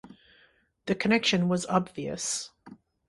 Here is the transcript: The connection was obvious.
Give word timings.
The 0.87 0.95
connection 0.95 1.47
was 1.47 1.67
obvious. 1.67 2.49